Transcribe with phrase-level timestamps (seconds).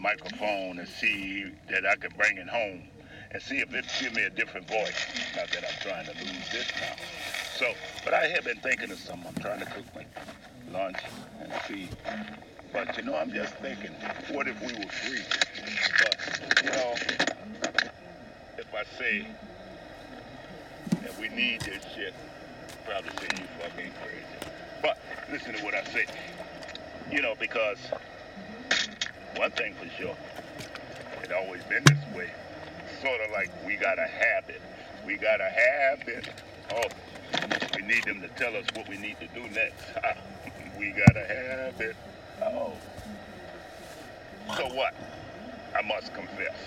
[0.00, 2.82] microphone and see that I can bring it home
[3.32, 4.96] and see if it give me a different voice.
[5.36, 6.96] Not that I'm trying to lose this now.
[7.56, 7.74] So,
[8.04, 9.26] but I have been thinking of something.
[9.28, 10.04] I'm trying to cook my
[10.72, 10.96] lunch
[11.40, 11.88] and see.
[12.72, 13.90] But you know, I'm just thinking,
[14.30, 15.20] what if we were free?
[15.98, 16.94] But you know,
[18.58, 19.26] if I say
[21.02, 22.14] that we need this shit,
[22.86, 24.54] probably say you fucking crazy.
[24.82, 24.98] But
[25.30, 26.06] listen to what I say.
[27.12, 27.78] You know, because
[29.40, 30.14] one thing for sure,
[31.22, 32.30] it always been this way.
[33.00, 34.60] Sort of like we got a habit.
[35.06, 36.28] We got a habit.
[36.74, 36.88] Oh,
[37.74, 39.82] we need them to tell us what we need to do next.
[40.78, 41.96] we got a habit.
[42.42, 42.74] Oh.
[44.58, 44.94] So what?
[45.74, 46.58] I must confess.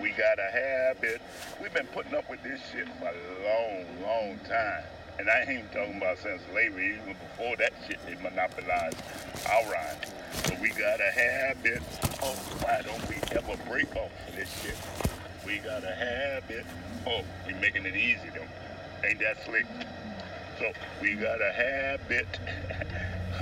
[0.00, 1.20] We got a habit.
[1.60, 4.84] We've been putting up with this shit for a long, long time.
[5.18, 9.02] And I ain't talking about since slavery, even before that shit, they monopolized
[9.50, 9.96] our rhyme.
[10.44, 11.82] But we got a habit.
[12.22, 14.76] Oh, why don't we ever break off of this shit?
[15.44, 16.64] We got a habit.
[17.04, 19.06] Oh, we making it easy though.
[19.08, 19.66] Ain't that slick?
[20.60, 20.70] So
[21.02, 22.28] we got a habit.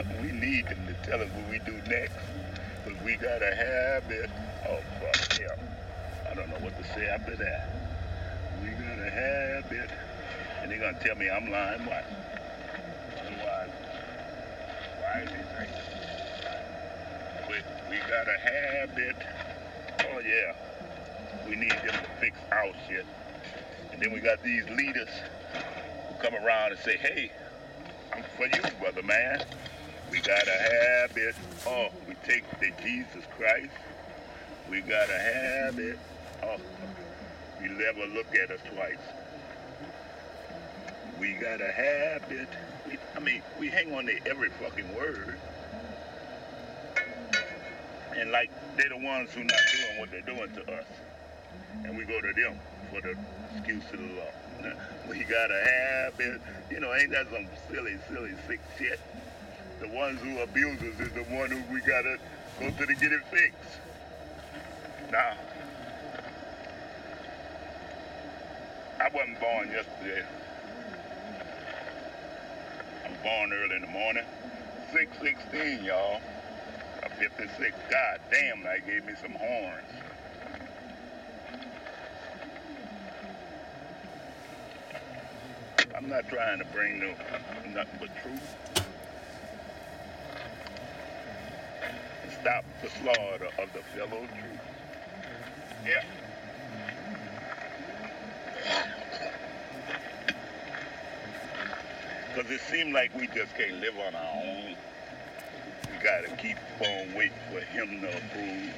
[0.22, 2.16] we need them to tell us what we do next.
[2.84, 4.30] But we got a habit.
[4.66, 5.56] Oh, fuck yeah.
[6.30, 7.68] I don't know what to say after that.
[8.62, 9.90] We got a habit.
[10.66, 11.86] And they're gonna tell me I'm lying.
[11.86, 12.04] What?
[13.20, 13.70] Otherwise,
[14.98, 15.70] why is he saying?
[17.48, 17.54] We,
[17.88, 19.14] we got a habit.
[20.10, 20.56] Oh yeah.
[21.48, 23.06] We need them to fix our shit.
[23.92, 25.08] And then we got these leaders
[26.08, 27.30] who come around and say, hey,
[28.12, 29.44] I'm for you, brother man.
[30.10, 31.36] We got a habit.
[31.64, 33.70] Oh, we take the Jesus Christ.
[34.68, 35.96] We got a habit.
[36.42, 36.56] Oh,
[37.62, 39.25] you never look at us twice.
[41.18, 42.48] We got a habit.
[42.86, 45.38] We, I mean, we hang on to every fucking word.
[48.16, 50.86] And like they're the ones who not doing what they're doing to us.
[51.84, 52.58] And we go to them
[52.90, 53.16] for the
[53.54, 54.72] excuse of the law.
[55.08, 56.40] We got a habit.
[56.70, 59.00] You know, ain't that some silly, silly, sick shit?
[59.80, 62.18] The ones who abuse us is the one who we gotta
[62.60, 63.80] go to to get it fixed.
[65.12, 65.34] Now,
[69.00, 70.24] I wasn't born yesterday.
[73.26, 74.22] Born early in the morning.
[74.92, 76.20] 616, y'all.
[77.02, 77.74] A 56.
[77.90, 79.90] God damn, that gave me some horns.
[85.92, 87.08] I'm not trying to bring no
[87.74, 88.56] nothing but truth.
[92.40, 94.60] Stop the slaughter of the fellow truth.
[95.84, 96.04] Yeah.
[102.36, 104.76] Because it seems like we just can't live on our own.
[105.90, 108.74] We got to keep on waiting for him to approve.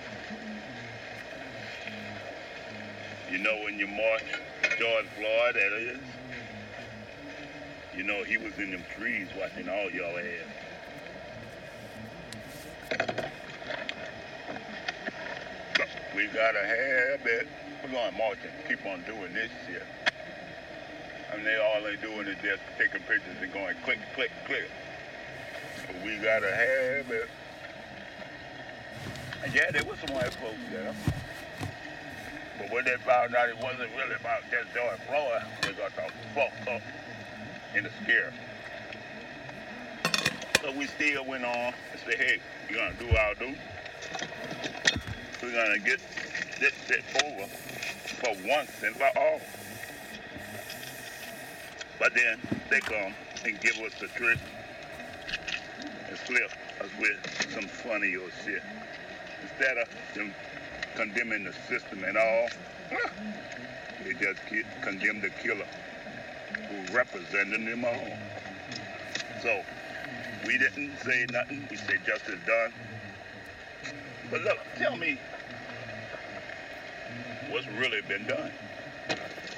[3.33, 4.23] You know when you march
[4.79, 5.99] George Floyd, that is,
[7.97, 10.47] you know he was in them trees watching all y'all ass.
[16.15, 17.49] We got to have it.
[17.83, 19.83] We're going to march and keep on doing this shit.
[21.35, 24.71] Mean, they all they doing is just taking pictures and going click, click, click.
[25.87, 27.29] But we got to have it.
[29.45, 30.95] And yeah, there was some white folks there.
[32.59, 36.11] But when they found out it wasn't really about just George Floyd, they got the
[36.35, 36.83] fuck up
[37.77, 38.33] in the scare.
[40.63, 43.55] So we still went on and said, hey, we're gonna do our do.
[45.41, 46.01] We're gonna get
[46.59, 49.41] this shit over for once and for all.
[52.09, 53.15] But then they come
[53.45, 54.39] and give us a trick
[56.09, 58.63] and slip us with some funny old shit.
[59.43, 60.35] Instead of them
[60.95, 62.49] condemning the system and all,
[64.03, 64.41] they just
[64.81, 65.67] condemn the killer
[66.71, 68.09] who represented them all.
[69.43, 69.63] So
[70.47, 71.69] we didn't say nothing.
[71.71, 72.73] We said justice done.
[74.31, 75.19] But look, tell me
[77.51, 78.51] what's really been done.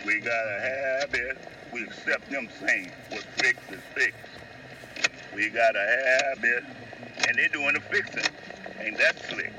[0.05, 0.61] We gotta
[1.05, 1.39] have it.
[1.73, 4.19] We accept them saying what's fixed is fixed.
[5.35, 6.65] We gotta have it.
[7.29, 8.33] And they're doing the fixing.
[8.81, 9.53] Ain't that slick?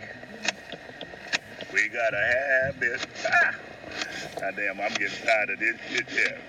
[1.74, 3.08] We gotta have it.
[3.26, 3.56] Ah!
[4.42, 6.42] God damn, I'm getting tired of this shit here.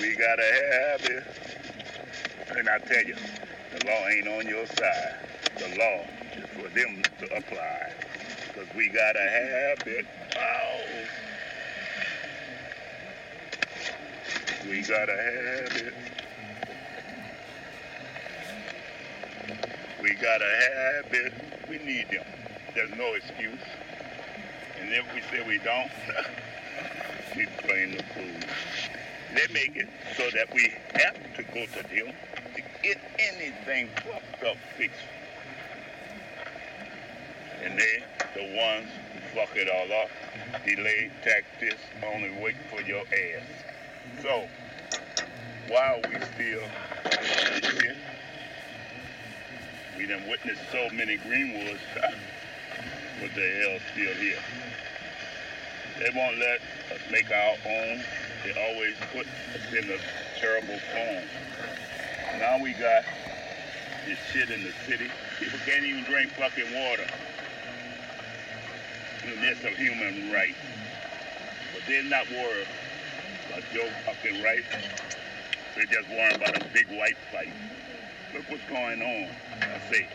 [0.00, 1.24] We gotta have it.
[2.56, 3.16] And I tell you,
[3.72, 5.16] the law ain't on your side.
[5.58, 6.06] The law
[6.36, 7.92] is for them to apply.
[8.54, 10.06] Because we gotta have it.
[10.38, 11.35] Oh.
[14.68, 15.94] We gotta have it.
[20.02, 21.32] We gotta have it.
[21.70, 22.24] We need them.
[22.74, 23.60] There's no excuse.
[24.80, 25.90] And if we say we don't,
[27.36, 28.50] we blame the fool.
[29.36, 32.12] They make it so that we have to go to them
[32.56, 34.98] to get anything fucked up fixed.
[37.62, 38.02] And they,
[38.34, 40.10] the ones who fuck it all up,
[40.66, 43.75] delay tactics, only wait for your ass.
[44.22, 44.48] So,
[45.68, 46.68] while we still
[47.80, 47.96] here,
[49.96, 51.78] we done witnessed so many Greenwoods,
[53.20, 54.38] what the hell still here?
[55.98, 56.60] They won't let
[56.92, 58.00] us make our own.
[58.44, 59.98] They always put us in a
[60.38, 61.24] terrible form.
[62.38, 63.04] Now we got
[64.06, 65.10] this shit in the city.
[65.38, 67.06] People can't even drink fucking water.
[69.24, 70.54] And that's a human right.
[71.74, 72.66] But they're not worried
[73.56, 74.62] about your fucking right.
[75.74, 77.52] They're just worrying about a big white fight.
[78.34, 79.30] Look what's going on,
[79.62, 80.06] I say,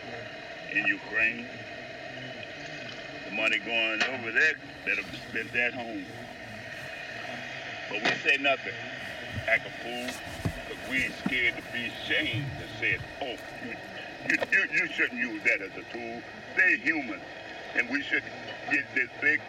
[0.72, 1.46] in Ukraine.
[3.28, 4.54] The money going over there
[4.84, 6.04] better be spent at home.
[7.90, 8.74] But we say nothing.
[9.48, 10.14] Act a fool.
[10.68, 13.36] Because we ain't scared to be ashamed to say, oh,
[14.28, 16.22] you, you, you shouldn't use that as a tool.
[16.56, 17.20] They're human.
[17.74, 18.22] And we should
[18.70, 19.40] get this big.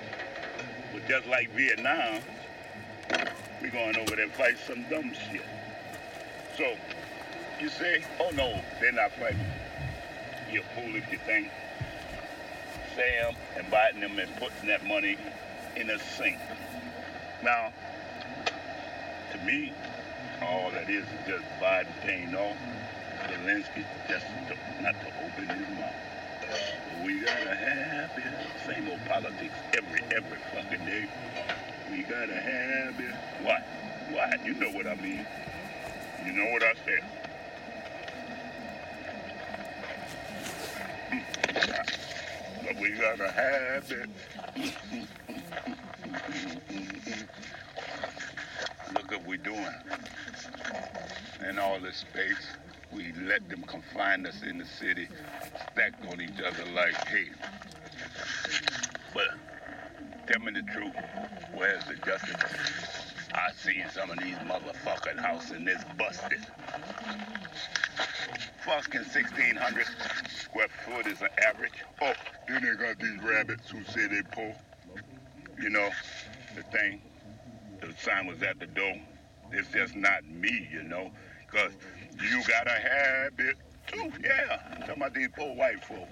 [0.94, 2.22] But just like Vietnam,
[3.64, 5.42] we're going over there and fight some dumb shit.
[6.58, 6.76] So,
[7.62, 9.40] you say, oh no, they're not fighting.
[10.52, 11.50] You're a fool if you think.
[12.94, 15.18] Sam inviting them and putting that money
[15.78, 16.38] in a sink.
[17.42, 17.72] Now,
[19.32, 19.74] to me,
[20.42, 22.58] all that is is just Biden paying off
[23.28, 25.94] Zelensky just to, not to open his mouth.
[27.06, 28.34] We gotta have it.
[28.68, 31.10] Same old politics every every fucking day.
[31.94, 33.14] We gotta have it.
[33.44, 33.62] What?
[34.10, 34.44] What?
[34.44, 35.28] You know what I mean.
[36.26, 37.04] You know what I said.
[42.64, 44.10] But we gotta have it.
[48.96, 49.68] Look what we're doing.
[51.48, 52.48] In all this space,
[52.92, 55.08] we let them confine us in the city,
[55.72, 57.28] stacked on each other like, hey.
[59.14, 59.28] But
[60.28, 60.94] tell me the truth.
[61.56, 62.38] Where's the justice?
[63.34, 66.46] I seen some of these motherfucking houses that's busted.
[68.66, 69.86] Fucking 1,600
[70.28, 71.74] square foot is an average.
[72.02, 72.14] Oh,
[72.48, 74.56] then they got these rabbits who say they poor.
[75.62, 75.90] You know,
[76.56, 77.02] the thing,
[77.82, 78.96] the sign was at the door.
[79.52, 81.12] It's just not me, you know,
[81.46, 81.74] because
[82.22, 84.12] you got a habit too.
[84.24, 86.08] Yeah, I'm talking about these poor white folk.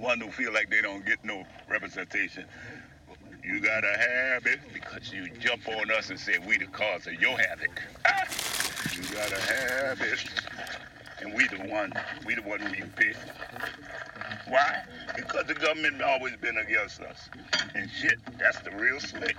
[0.00, 2.46] One who feel like they don't get no representation.
[3.44, 7.14] You gotta have it because you jump on us and say we the cause of
[7.14, 7.82] your havoc.
[8.06, 8.24] Ah!
[8.94, 10.24] You gotta have it.
[11.20, 11.92] And we the one,
[12.26, 13.16] we the one who you pick.
[14.48, 14.82] Why?
[15.16, 17.28] Because the government always been against us.
[17.74, 19.36] And shit, that's the real slick.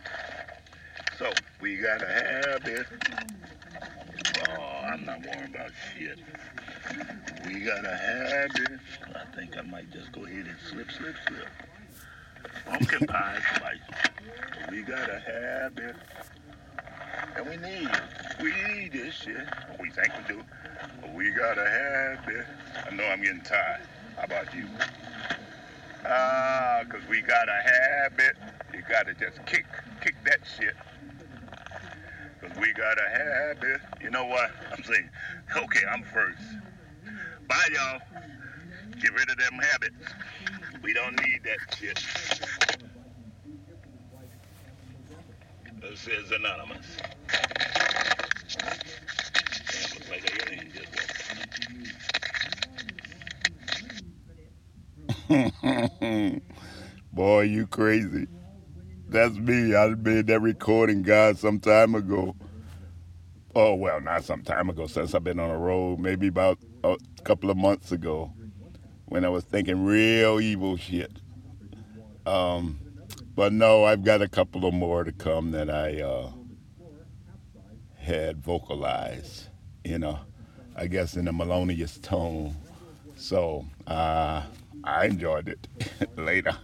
[1.17, 1.31] So
[1.61, 2.85] we gotta have it.
[4.49, 6.19] Oh, I'm not worried about shit.
[7.45, 8.79] We gotta have it.
[9.15, 11.47] I think I might just go ahead and slip, slip, slip.
[12.65, 13.77] Pumpkin pie spice.
[14.71, 15.95] We gotta have it.
[17.35, 17.89] And we need,
[18.41, 19.47] we need this shit.
[19.79, 20.43] We think we do.
[21.01, 22.45] But we gotta have it.
[22.87, 23.81] I know I'm getting tired.
[24.17, 24.67] How about you?
[26.05, 28.35] Ah, cause we gotta have it.
[28.73, 29.65] You gotta just kick,
[30.01, 30.75] kick that shit.
[32.41, 33.81] Cause we gotta have it.
[34.01, 34.51] You know what?
[34.75, 35.09] I'm saying,
[35.55, 36.41] okay, I'm first.
[37.47, 37.99] Bye, y'all.
[39.01, 40.13] Get rid of them habits.
[40.83, 41.99] We don't need that shit.
[45.81, 46.87] This is anonymous.
[57.13, 58.27] Boy, you crazy.
[59.09, 59.75] That's me.
[59.75, 62.35] I made that recording, God, some time ago.
[63.55, 66.97] Oh, well, not some time ago, since I've been on the road, maybe about a
[67.23, 68.33] couple of months ago,
[69.09, 71.11] when I was thinking real evil shit.
[72.25, 72.79] Um,
[73.35, 76.31] but no, I've got a couple of more to come that I uh,
[77.97, 79.47] had vocalized,
[79.83, 80.19] you know,
[80.75, 82.55] I guess in a melodious tone.
[83.15, 84.43] So uh,
[84.83, 85.67] I enjoyed it.
[86.17, 86.55] Later.